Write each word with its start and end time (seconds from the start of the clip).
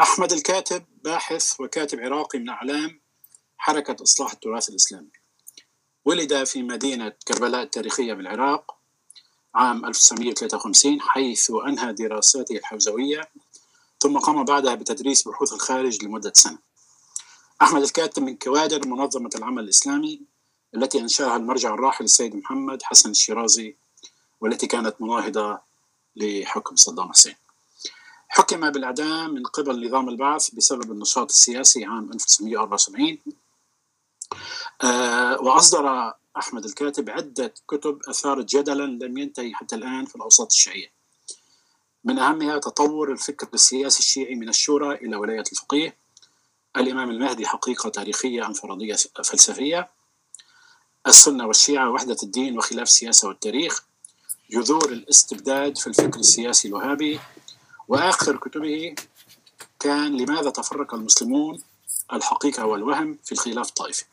أحمد 0.00 0.32
الكاتب 0.32 0.84
باحث 1.04 1.60
وكاتب 1.60 2.00
عراقي 2.00 2.38
من 2.38 2.48
أعلام 2.48 3.00
حركة 3.58 4.02
إصلاح 4.02 4.32
التراث 4.32 4.68
الإسلامي. 4.68 5.10
ولد 6.04 6.44
في 6.44 6.62
مدينة 6.62 7.12
كربلاء 7.28 7.62
التاريخية 7.62 8.14
بالعراق 8.14 8.76
عام 9.54 9.84
1953 9.84 11.00
حيث 11.00 11.50
أنهى 11.66 11.92
دراساته 11.92 12.56
الحوزوية 12.56 13.28
ثم 14.00 14.18
قام 14.18 14.44
بعدها 14.44 14.74
بتدريس 14.74 15.28
بحوث 15.28 15.52
الخارج 15.52 16.04
لمدة 16.04 16.32
سنة. 16.34 16.58
أحمد 17.62 17.82
الكاتب 17.82 18.22
من 18.22 18.36
كوادر 18.36 18.88
منظمة 18.88 19.30
العمل 19.34 19.64
الإسلامي 19.64 20.20
التي 20.74 21.00
أنشأها 21.00 21.36
المرجع 21.36 21.74
الراحل 21.74 22.04
السيد 22.04 22.36
محمد 22.36 22.82
حسن 22.82 23.10
الشيرازي 23.10 23.76
والتي 24.40 24.66
كانت 24.66 24.96
مناهضة 25.00 25.58
لحكم 26.16 26.76
صدام 26.76 27.12
حسين. 27.12 27.43
حكم 28.28 28.70
بالإعدام 28.70 29.34
من 29.34 29.42
قبل 29.42 29.86
نظام 29.86 30.08
البعث 30.08 30.50
بسبب 30.50 30.92
النشاط 30.92 31.30
السياسي 31.30 31.84
عام 31.84 32.12
1974 32.12 33.18
آه 34.82 35.40
وأصدر 35.40 36.14
أحمد 36.36 36.64
الكاتب 36.64 37.10
عدة 37.10 37.54
كتب 37.68 37.98
أثارت 38.08 38.44
جدلا 38.56 39.06
لم 39.06 39.18
ينتهي 39.18 39.54
حتى 39.54 39.76
الآن 39.76 40.04
في 40.04 40.16
الأوساط 40.16 40.52
الشيعية. 40.52 40.92
من 42.04 42.18
أهمها 42.18 42.58
تطور 42.58 43.12
الفكر 43.12 43.48
السياسي 43.54 43.98
الشيعي 43.98 44.34
من 44.34 44.48
الشورى 44.48 44.94
إلى 44.94 45.16
ولاية 45.16 45.44
الفقيه. 45.52 45.96
الإمام 46.76 47.10
المهدي 47.10 47.46
حقيقة 47.46 47.88
تاريخية 47.88 48.46
أم 48.46 48.52
فرضية 48.52 48.96
فلسفية. 49.24 49.90
السنة 51.06 51.46
والشيعة 51.46 51.90
وحدة 51.90 52.16
الدين 52.22 52.58
وخلاف 52.58 52.88
السياسة 52.88 53.28
والتاريخ. 53.28 53.84
جذور 54.50 54.92
الاستبداد 54.92 55.78
في 55.78 55.86
الفكر 55.86 56.20
السياسي 56.20 56.68
الوهابي. 56.68 57.20
وآخر 57.88 58.36
كتبه 58.36 58.94
كان 59.80 60.16
لماذا 60.16 60.50
تفرق 60.50 60.94
المسلمون 60.94 61.62
الحقيقة 62.12 62.66
والوهم 62.66 63.18
في 63.24 63.32
الخلاف 63.32 63.68
الطائفي؟ 63.68 64.04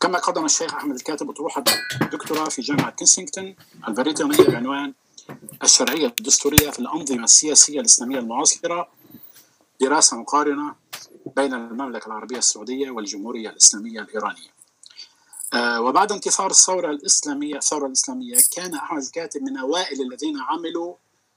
كما 0.00 0.18
قدم 0.18 0.44
الشيخ 0.44 0.74
أحمد 0.74 0.94
الكاتب 0.94 1.30
أطروحة 1.30 1.64
دكتوراه 2.12 2.48
في 2.48 2.62
جامعة 2.62 2.90
كنسينغتون 2.90 3.56
البريطانية 3.88 4.44
بعنوان 4.48 4.94
الشرعية 5.62 6.06
الدستورية 6.06 6.70
في 6.70 6.78
الأنظمة 6.78 7.24
السياسية 7.24 7.80
الإسلامية 7.80 8.18
المعاصرة 8.18 8.88
دراسة 9.80 10.16
مقارنة 10.16 10.74
بين 11.36 11.54
المملكة 11.54 12.06
العربية 12.06 12.38
السعودية 12.38 12.90
والجمهورية 12.90 13.48
الإسلامية 13.50 14.00
الإيرانية. 14.00 14.56
آه 15.54 15.80
وبعد 15.80 16.12
انتصار 16.12 16.50
الثورة 16.50 16.90
الإسلامية 16.90 17.56
الثورة 17.56 17.86
الإسلامية 17.86 18.36
كان 18.56 18.74
أحمد 18.74 19.02
الكاتب 19.02 19.42
من 19.42 19.56
أوائل 19.56 20.02
الذين 20.02 20.40
عملوا 20.40 20.94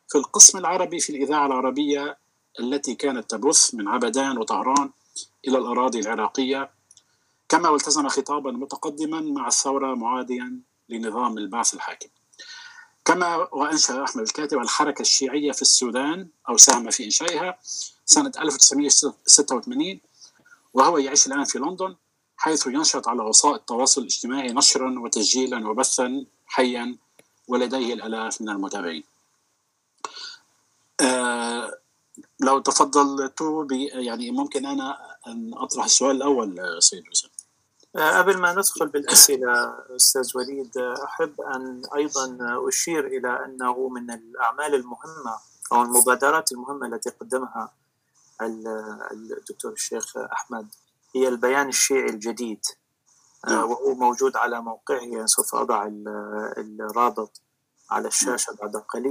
في 0.10 0.18
القسم 0.18 0.58
العربي 0.58 1.00
في 1.00 1.10
الإذاعة 1.10 1.46
العربية 1.46 2.18
التي 2.60 2.96
كانت 2.96 3.30
تبث 3.32 3.74
من 3.74 3.88
عبدان 3.88 4.38
وطهران 4.38 4.90
إلى 5.48 5.58
الأراضي 5.58 6.00
العراقية. 6.00 6.70
كما 7.50 7.70
والتزم 7.70 8.08
خطابا 8.08 8.52
متقدما 8.52 9.22
مع 9.22 9.48
الثورة 9.48 9.96
معاديا 9.96 10.60
لنظام 10.90 11.38
البعث 11.38 11.74
الحاكم. 11.74 12.10
كما 13.06 13.36
وأنشأ 13.36 14.04
أحمد 14.04 14.24
الكاتب 14.24 14.58
الحركة 14.58 15.02
الشيعية 15.02 15.52
في 15.52 15.62
السودان 15.62 16.28
أو 16.50 16.58
ساهم 16.58 16.90
في 16.90 17.06
إنشائها 17.06 17.58
سنة 18.06 18.32
1986 18.40 20.00
وهو 20.74 20.98
يعيش 20.98 21.28
الآن 21.28 21.44
في 21.44 21.60
لندن 21.60 21.96
حيث 22.38 22.68
ينشط 22.68 23.08
على 23.08 23.22
وسائل 23.24 23.56
التواصل 23.56 24.02
الاجتماعي 24.02 24.48
نشرا 24.48 25.00
وتسجيلا 25.00 25.70
وبثا 25.70 26.26
حيا 26.48 26.96
ولديه 27.48 27.94
الآلاف 27.94 28.42
من 28.42 28.50
المتابعين. 28.50 29.04
لو 32.40 32.60
تفضلت 32.60 33.42
يعني 33.94 34.32
ممكن 34.32 34.66
أنا 34.66 34.98
أن 35.28 35.52
أطرح 35.54 35.86
السؤال 35.86 36.16
الأول 36.16 36.78
سيد 36.80 37.04
حسين. 37.12 37.30
قبل 37.96 38.38
ما 38.38 38.52
ندخل 38.54 38.88
بالأسئلة 38.88 39.76
أستاذ 39.96 40.32
وليد 40.36 40.78
أحب 40.78 41.42
أن 41.42 41.82
أيضا 41.96 42.38
أشير 42.68 43.08
إلى 43.08 43.46
أنه 43.46 43.90
من 43.90 44.12
الأعمال 44.12 44.76
المهمة 44.76 45.36
أو 45.72 45.82
المبادرات 45.82 46.52
المهمة 46.52 46.88
التي 46.88 47.10
قدمها 47.10 47.74
الدكتور 49.12 49.72
الشيخ 49.72 50.18
أحمد 50.18 50.68
هي 51.16 51.28
البيان 51.28 51.68
الشيعي 51.68 52.10
الجديد. 52.10 52.62
وهو 53.48 53.96
موجود 53.96 54.38
على 54.38 54.62
موقعه 54.62 55.26
سوف 55.26 55.56
أضع 55.56 55.90
الرابط 56.58 57.42
على 57.92 58.08
الشاشة 58.08 58.54
بعد 58.62 58.76
قليل. 58.76 59.08